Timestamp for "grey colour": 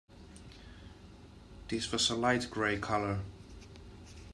2.49-3.19